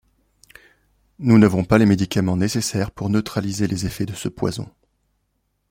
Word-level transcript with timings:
Nous 1.19 1.37
n’avons 1.37 1.63
pas 1.63 1.77
les 1.77 1.85
médicaments 1.85 2.35
nécessaires 2.35 2.89
pour 2.89 3.11
neutraliser 3.11 3.67
les 3.67 3.85
effets 3.85 4.07
de 4.07 4.15
ce 4.15 4.29
poison. 4.29 4.67